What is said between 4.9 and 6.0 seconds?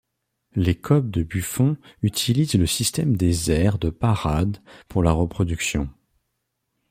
la reproduction.